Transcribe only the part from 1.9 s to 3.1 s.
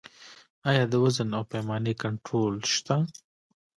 کنټرول شته؟